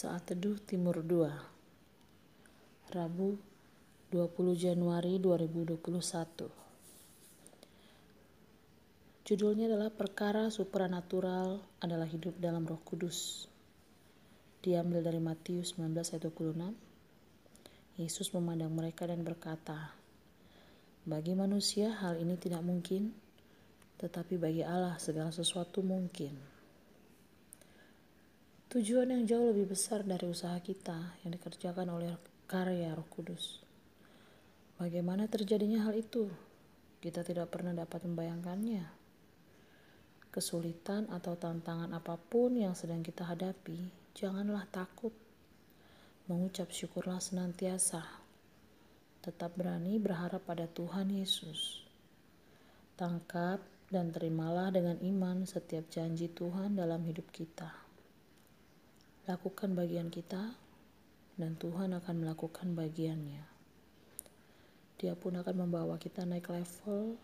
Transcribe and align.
Saat 0.00 0.32
Teduh 0.32 0.56
Timur 0.64 1.04
2 1.04 1.28
Rabu 2.96 3.36
20 4.08 4.32
Januari 4.56 5.20
2021 5.20 5.76
Judulnya 9.28 9.68
adalah 9.68 9.92
Perkara 9.92 10.48
Supranatural 10.48 11.60
adalah 11.84 12.08
hidup 12.08 12.40
dalam 12.40 12.64
roh 12.64 12.80
kudus. 12.80 13.44
Diambil 14.64 15.04
dari 15.04 15.20
Matius 15.20 15.76
19 15.76 15.92
ayat 15.92 16.24
26 16.32 18.00
Yesus 18.00 18.32
memandang 18.32 18.72
mereka 18.72 19.04
dan 19.04 19.20
berkata 19.20 19.92
Bagi 21.04 21.36
manusia 21.36 21.92
hal 21.92 22.16
ini 22.16 22.40
tidak 22.40 22.64
mungkin 22.64 23.12
tetapi 24.00 24.40
bagi 24.40 24.64
Allah 24.64 24.96
segala 24.96 25.28
sesuatu 25.28 25.84
mungkin 25.84 26.59
Tujuan 28.70 29.10
yang 29.10 29.26
jauh 29.26 29.50
lebih 29.50 29.74
besar 29.74 30.06
dari 30.06 30.30
usaha 30.30 30.54
kita 30.62 31.18
yang 31.26 31.34
dikerjakan 31.34 31.90
oleh 31.90 32.14
karya 32.46 32.94
Roh 32.94 33.02
Kudus. 33.10 33.58
Bagaimana 34.78 35.26
terjadinya 35.26 35.90
hal 35.90 35.98
itu? 35.98 36.30
Kita 37.02 37.26
tidak 37.26 37.50
pernah 37.50 37.74
dapat 37.74 38.06
membayangkannya. 38.06 38.86
Kesulitan 40.30 41.10
atau 41.10 41.34
tantangan 41.34 41.90
apa 41.90 42.14
pun 42.14 42.54
yang 42.54 42.78
sedang 42.78 43.02
kita 43.02 43.26
hadapi, 43.26 43.90
janganlah 44.14 44.62
takut. 44.70 45.10
Mengucap 46.30 46.70
syukurlah 46.70 47.18
senantiasa. 47.18 48.06
Tetap 49.18 49.50
berani 49.58 49.98
berharap 49.98 50.46
pada 50.46 50.70
Tuhan 50.70 51.10
Yesus. 51.10 51.82
Tangkap 52.94 53.58
dan 53.90 54.14
terimalah 54.14 54.70
dengan 54.70 54.94
iman 55.02 55.42
setiap 55.42 55.90
janji 55.90 56.30
Tuhan 56.30 56.78
dalam 56.78 57.02
hidup 57.02 57.34
kita. 57.34 57.89
Lakukan 59.30 59.78
bagian 59.78 60.10
kita, 60.10 60.58
dan 61.38 61.54
Tuhan 61.54 61.94
akan 61.94 62.14
melakukan 62.18 62.74
bagiannya. 62.74 63.46
Dia 64.98 65.14
pun 65.14 65.38
akan 65.38 65.54
membawa 65.54 66.02
kita 66.02 66.26
naik 66.26 66.50
level, 66.50 67.14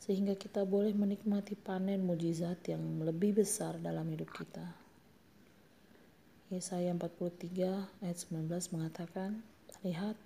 sehingga 0.00 0.40
kita 0.40 0.64
boleh 0.64 0.96
menikmati 0.96 1.52
panen 1.52 2.00
mujizat 2.00 2.64
yang 2.72 2.80
lebih 3.04 3.44
besar 3.44 3.76
dalam 3.76 4.08
hidup 4.08 4.32
kita. 4.32 4.72
Yesaya 6.48 6.96
43 6.96 8.00
ayat 8.00 8.16
19 8.24 8.48
mengatakan, 8.72 9.44
Lihat, 9.84 10.16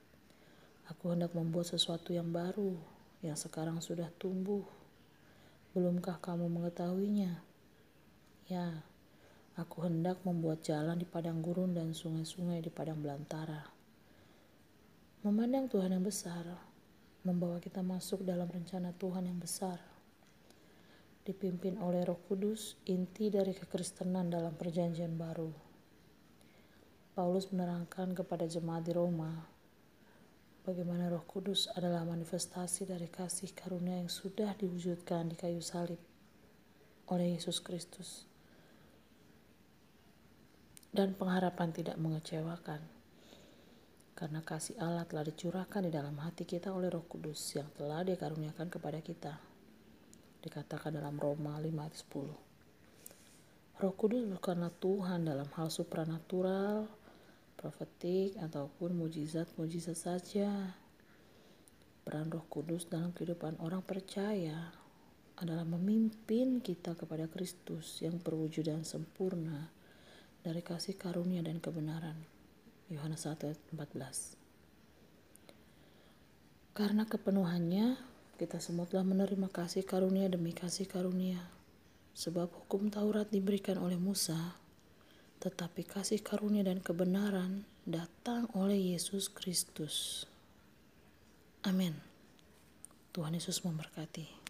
aku 0.86 1.10
hendak 1.10 1.34
membuat 1.34 1.66
sesuatu 1.66 2.14
yang 2.14 2.30
baru, 2.30 2.78
yang 3.26 3.34
sekarang 3.34 3.82
sudah 3.82 4.06
tumbuh. 4.22 4.62
Belumkah 5.74 6.22
kamu 6.22 6.46
mengetahuinya? 6.46 7.42
Ya, 8.46 8.86
Aku 9.52 9.84
hendak 9.84 10.24
membuat 10.24 10.64
jalan 10.64 10.96
di 10.96 11.04
padang 11.04 11.44
gurun 11.44 11.76
dan 11.76 11.92
sungai-sungai 11.92 12.64
di 12.64 12.72
padang 12.72 13.04
belantara. 13.04 13.68
Memandang 15.28 15.68
Tuhan 15.68 15.92
yang 15.92 16.00
besar, 16.00 16.48
membawa 17.20 17.60
kita 17.60 17.84
masuk 17.84 18.24
dalam 18.24 18.48
rencana 18.48 18.96
Tuhan 18.96 19.28
yang 19.28 19.36
besar. 19.36 19.76
Dipimpin 21.28 21.76
oleh 21.84 22.00
Roh 22.00 22.16
Kudus, 22.24 22.80
inti 22.88 23.28
dari 23.28 23.52
kekristenan 23.52 24.32
dalam 24.32 24.56
Perjanjian 24.56 25.20
Baru. 25.20 25.52
Paulus 27.12 27.52
menerangkan 27.52 28.16
kepada 28.16 28.48
jemaat 28.48 28.88
di 28.88 28.96
Roma 28.96 29.52
bagaimana 30.64 31.12
Roh 31.12 31.28
Kudus 31.28 31.68
adalah 31.76 32.08
manifestasi 32.08 32.88
dari 32.88 33.04
kasih 33.04 33.52
karunia 33.52 34.00
yang 34.00 34.08
sudah 34.08 34.56
diwujudkan 34.56 35.28
di 35.28 35.36
kayu 35.36 35.60
salib 35.60 36.00
oleh 37.12 37.36
Yesus 37.36 37.60
Kristus 37.60 38.31
dan 40.92 41.16
pengharapan 41.16 41.72
tidak 41.72 41.96
mengecewakan. 41.96 42.84
Karena 44.12 44.44
kasih 44.44 44.76
Allah 44.76 45.08
telah 45.08 45.24
dicurahkan 45.24 45.88
di 45.88 45.90
dalam 45.90 46.14
hati 46.20 46.44
kita 46.44 46.68
oleh 46.68 46.92
Roh 46.92 47.08
Kudus 47.08 47.40
yang 47.56 47.72
telah 47.72 48.04
dikaruniakan 48.04 48.68
kepada 48.68 49.00
kita. 49.00 49.34
Dikatakan 50.44 50.92
dalam 50.92 51.16
Roma 51.16 51.56
5 51.56 51.64
ayat 51.64 51.96
10. 51.96 53.80
Roh 53.82 53.94
Kudus 53.96 54.22
bukanlah 54.28 54.70
Tuhan 54.78 55.26
dalam 55.26 55.48
hal 55.56 55.72
supranatural, 55.72 56.86
profetik, 57.56 58.36
ataupun 58.36 58.94
mujizat-mujizat 58.94 59.96
saja. 59.96 60.76
Peran 62.04 62.28
Roh 62.28 62.44
Kudus 62.52 62.84
dalam 62.86 63.16
kehidupan 63.16 63.58
orang 63.64 63.80
percaya 63.80 64.70
adalah 65.40 65.64
memimpin 65.64 66.60
kita 66.60 66.94
kepada 66.94 67.26
Kristus 67.32 68.04
yang 68.04 68.20
perwujudan 68.20 68.84
sempurna 68.84 69.81
dari 70.42 70.62
kasih 70.62 70.98
karunia 70.98 71.42
dan 71.42 71.62
kebenaran. 71.62 72.18
Yohanes 72.90 73.24
1 73.24 73.38
ayat 73.46 73.62
14. 73.70 74.36
Karena 76.74 77.06
kepenuhannya, 77.06 77.96
kita 78.36 78.58
semua 78.58 78.90
telah 78.90 79.06
menerima 79.06 79.48
kasih 79.48 79.86
karunia 79.86 80.26
demi 80.26 80.50
kasih 80.50 80.90
karunia. 80.90 81.38
Sebab 82.12 82.50
hukum 82.52 82.90
Taurat 82.92 83.30
diberikan 83.30 83.78
oleh 83.80 83.96
Musa, 83.96 84.58
tetapi 85.40 85.86
kasih 85.86 86.20
karunia 86.20 86.66
dan 86.66 86.82
kebenaran 86.82 87.64
datang 87.88 88.50
oleh 88.58 88.98
Yesus 88.98 89.30
Kristus. 89.30 90.26
Amin. 91.62 91.94
Tuhan 93.14 93.38
Yesus 93.38 93.62
memberkati. 93.62 94.41